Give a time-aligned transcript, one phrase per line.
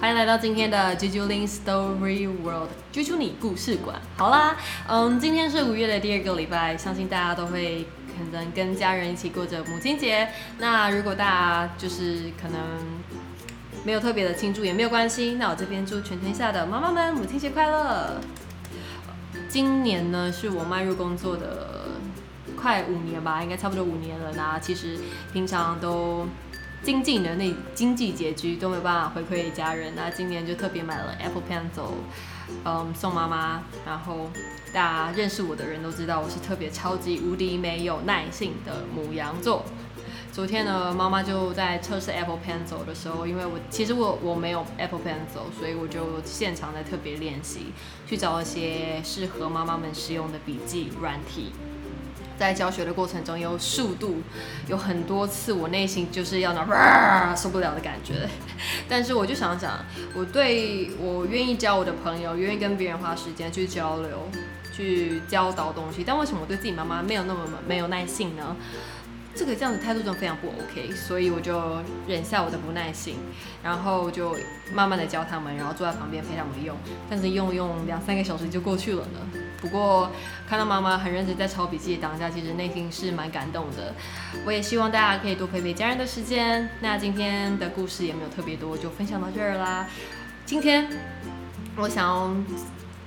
[0.00, 4.00] 欢迎来到今天的 Juju Lin Story World，居住你故事馆。
[4.16, 4.56] 好啦，
[4.88, 10.26] 嗯，今天是五月的第二个礼拜，相信大家都会可能跟家人一起过着母亲节。
[10.56, 12.58] 那如果大家就是可能
[13.84, 18.22] 没有特别的庆祝也没有关系，那我这边祝全天下的妈妈们母亲节快乐。
[19.50, 21.90] 今年呢是我迈入工作的
[22.56, 24.32] 快五年吧，应该差不多五年了。
[24.34, 24.98] 那其实
[25.30, 26.26] 平常都。
[26.82, 31.90] 经济能力经济拮据都没有办法回馈家人，那今年就特别买了 Apple Pencil，
[32.64, 33.62] 嗯，送妈妈。
[33.86, 34.30] 然后
[34.72, 39.62] 大家认识我的人都知道，我是特别超级无敌没有耐性的母羊座。
[40.32, 47.74] 昨天呢，妈妈就在测试 Apple Pencil 的时候，因为我其实我我没有 Apple Pencil，所以我就现场在特别练习，
[48.06, 51.52] 去找一些适合妈妈们使用的笔记软体。
[52.40, 54.22] 在教学的过程中，有速度，
[54.66, 58.26] 有很多次，我内心就是要那 受不了的感觉。
[58.88, 64.26] 但是我就想想，我对我愿意教我的朋友，愿意跟别人花时间去交流，
[64.74, 66.02] 去教导东西。
[66.02, 68.56] 但为什么我对自己妈妈没有那么没有耐性呢？
[69.34, 73.16] 这个这样子态度真的非常不 OK，所以我就忍下我的不耐心，
[73.62, 74.36] 然后就
[74.74, 76.76] 慢慢的教他们，然后坐在旁边陪他们用。
[77.08, 79.20] 但是用用两三个小时就过去了呢。
[79.60, 80.10] 不过
[80.48, 83.94] 看到妈妈很认真在抄笔记当下，其实内心是蛮感动的。
[84.44, 86.68] 我也希望大家可以多陪陪家人的时间。
[86.80, 89.86] 那今天的故事也没有特别多，就分享到这儿啦。
[90.44, 90.88] 今天
[91.76, 92.34] 我想要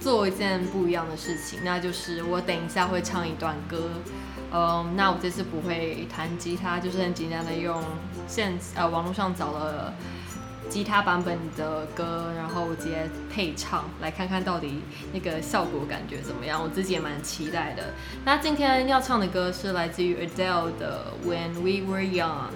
[0.00, 3.90] 做一件不一样的事情，那就是我等一下会唱一段歌。
[4.52, 7.80] 嗯，那我这次不会弹吉他，就是很简单的用
[8.26, 9.94] 现呃网络上找了
[10.68, 14.80] 吉他版本的歌，然后直接配唱，来看看到底
[15.12, 16.60] 那个效果感觉怎么样。
[16.60, 17.94] 我自己也蛮期待的。
[18.24, 22.50] 那今天要唱的歌是来自于 Adele 的 When We Were Young，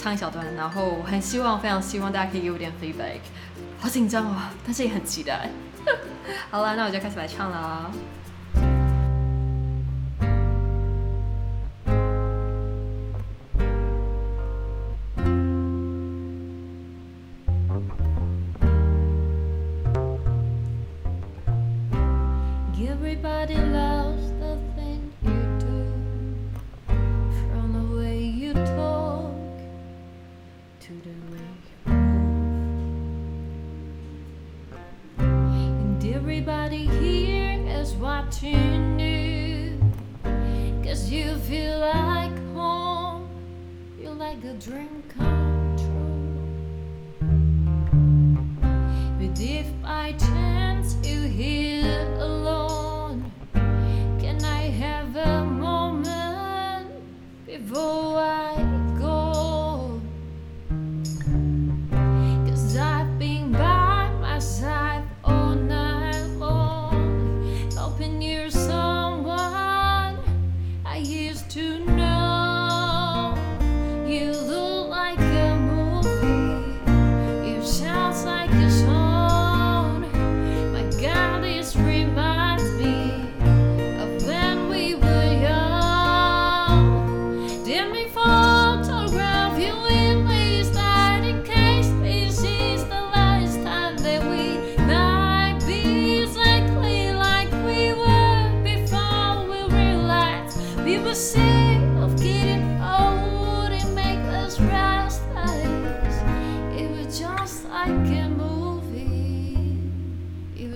[0.00, 3.20] 唱一小段，然后很希望，非常希望大家可以给我点 feedback。
[3.78, 4.34] 好紧张哦，
[4.64, 5.50] 但是也很期待。
[6.50, 7.90] 好了，那我就开始来唱了。
[22.80, 23.56] Everybody
[36.40, 39.78] everybody here is watching you,
[40.82, 43.28] cause you feel like home,
[44.00, 45.59] you're like a dream come
[71.60, 72.29] to know.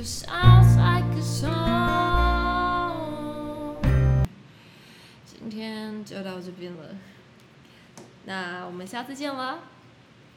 [0.05, 1.55] Sounds like a song.
[5.25, 6.97] 今天就到这边了，
[8.25, 9.61] 那我们下次见了，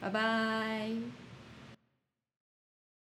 [0.00, 0.90] 拜拜。